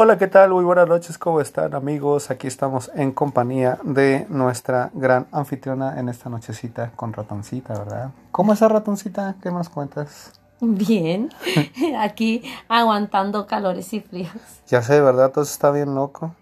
[0.00, 0.50] Hola, ¿qué tal?
[0.50, 2.30] Muy buenas noches, ¿cómo están amigos?
[2.30, 8.10] Aquí estamos en compañía de nuestra gran anfitriona en esta nochecita con ratoncita, ¿verdad?
[8.30, 9.34] ¿Cómo está ratoncita?
[9.42, 10.30] ¿Qué más cuentas?
[10.60, 11.30] Bien,
[11.98, 14.30] aquí aguantando calores y fríos.
[14.68, 15.32] Ya sé, ¿verdad?
[15.32, 16.32] Todo está bien loco.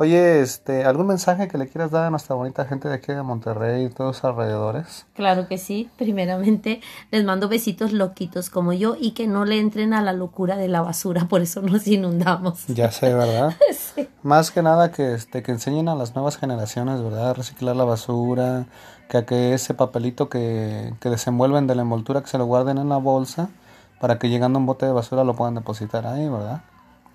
[0.00, 3.20] Oye, este, ¿algún mensaje que le quieras dar a nuestra bonita gente de aquí de
[3.24, 5.06] Monterrey y todos alrededores?
[5.14, 5.90] Claro que sí.
[5.98, 6.80] Primeramente,
[7.10, 10.68] les mando besitos loquitos como yo y que no le entren a la locura de
[10.68, 12.64] la basura, por eso nos inundamos.
[12.68, 13.56] Ya sé, ¿verdad?
[13.72, 14.08] sí.
[14.22, 17.30] Más que nada que este que enseñen a las nuevas generaciones, ¿verdad?
[17.30, 18.66] A reciclar la basura,
[19.10, 22.78] que a que ese papelito que, que desenvuelven de la envoltura que se lo guarden
[22.78, 23.48] en la bolsa
[24.00, 26.62] para que llegando a un bote de basura lo puedan depositar ahí, ¿verdad?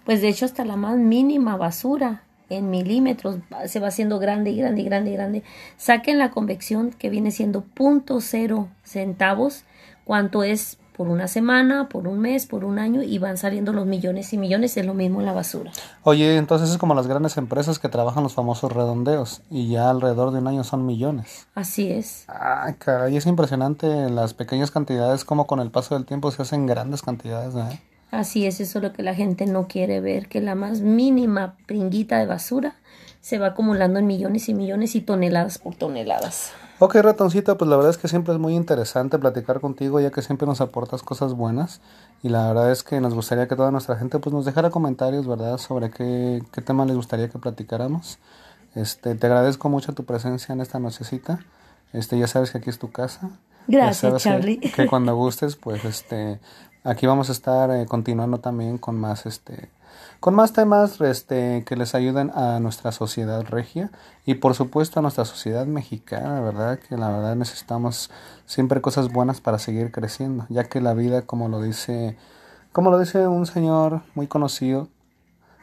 [0.04, 4.58] Pues de hecho hasta la más mínima basura en milímetros se va haciendo grande y
[4.58, 5.44] grande y grande y grande.
[5.78, 9.64] Saquen la convección que viene siendo punto cero centavos,
[10.06, 13.86] cuánto es por una semana, por un mes, por un año y van saliendo los
[13.86, 15.72] millones y millones, es lo mismo en la basura.
[16.04, 20.32] Oye, entonces es como las grandes empresas que trabajan los famosos redondeos y ya alrededor
[20.32, 21.48] de un año son millones.
[21.56, 22.26] Así es.
[22.28, 26.68] Ah, caray, es impresionante las pequeñas cantidades como con el paso del tiempo se hacen
[26.68, 27.82] grandes cantidades, ¿eh?
[28.14, 31.56] Así es, eso es lo que la gente no quiere ver, que la más mínima
[31.66, 32.76] pringuita de basura
[33.22, 36.52] se va acumulando en millones y millones y toneladas por toneladas.
[36.78, 40.22] Ok, ratoncita, pues la verdad es que siempre es muy interesante platicar contigo, ya que
[40.22, 41.82] siempre nos aportas cosas buenas.
[42.22, 45.26] Y la verdad es que nos gustaría que toda nuestra gente pues nos dejara comentarios,
[45.26, 45.58] ¿verdad?
[45.58, 48.20] Sobre qué, qué tema les gustaría que platicáramos.
[48.76, 51.40] Este, te agradezco mucho tu presencia en esta nochecita.
[51.94, 53.32] Este, ya sabes que aquí es tu casa.
[53.68, 54.60] Gracias, Charlie.
[54.60, 56.40] Que, que, cuando gustes, pues este,
[56.84, 59.70] aquí vamos a estar eh, continuando también con más este
[60.24, 63.92] con más temas este, que les ayuden a nuestra sociedad regia
[64.26, 66.80] y por supuesto a nuestra sociedad mexicana, ¿verdad?
[66.80, 68.10] Que la verdad necesitamos
[68.46, 72.16] siempre cosas buenas para seguir creciendo, ya que la vida, como lo dice,
[72.72, 74.88] como lo dice un señor muy conocido,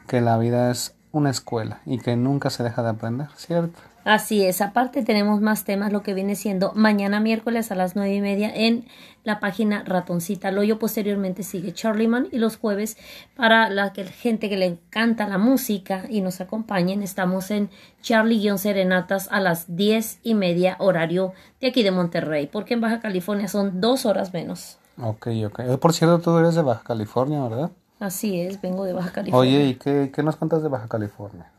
[0.07, 3.79] que la vida es una escuela y que nunca se deja de aprender, ¿cierto?
[4.03, 8.15] Así es, aparte tenemos más temas, lo que viene siendo mañana miércoles a las nueve
[8.15, 8.85] y media en
[9.23, 10.79] la página Ratoncita Loyo.
[10.79, 12.97] Posteriormente sigue Charlieman y los jueves
[13.35, 17.69] para la que, gente que le encanta la música y nos acompañen, estamos en
[18.01, 23.47] Charlie-Serenatas a las diez y media horario de aquí de Monterrey, porque en Baja California
[23.47, 24.79] son dos horas menos.
[24.99, 25.77] Ok, ok.
[25.77, 27.71] Por cierto, tú eres de Baja California, ¿verdad?
[27.99, 29.57] Así es, vengo de Baja California.
[29.57, 31.51] Oye, ¿y qué, qué nos cuentas de Baja California?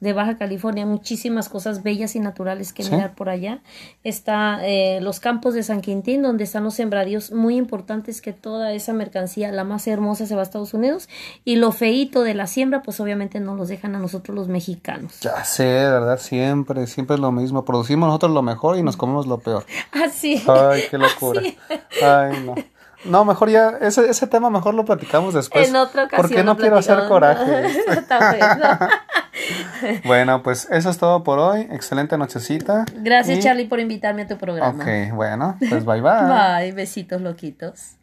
[0.00, 2.90] De Baja California, muchísimas cosas bellas y naturales que ¿Sí?
[2.90, 3.60] mirar por allá.
[4.02, 8.72] Está eh, los campos de San Quintín, donde están los sembradíos muy importantes que toda
[8.72, 11.08] esa mercancía, la más hermosa, se va a Estados Unidos.
[11.44, 15.20] Y lo feito de la siembra, pues obviamente no los dejan a nosotros los mexicanos.
[15.20, 17.64] Ya sé, de verdad, siempre, siempre es lo mismo.
[17.64, 19.64] Producimos nosotros lo mejor y nos comemos lo peor.
[19.92, 20.42] Así.
[20.48, 21.42] Ay, qué locura.
[22.02, 22.54] Ay, no.
[23.04, 25.68] No, mejor ya, ese, ese tema mejor lo platicamos después.
[25.68, 26.28] En otra ocasión.
[26.28, 27.44] Porque no quiero hacer coraje.
[30.04, 31.68] bueno, pues eso es todo por hoy.
[31.70, 32.84] Excelente nochecita.
[32.96, 33.42] Gracias, y...
[33.42, 34.82] Charlie, por invitarme a tu programa.
[34.82, 36.62] Ok, bueno, pues bye bye.
[36.62, 37.99] Bye, besitos loquitos.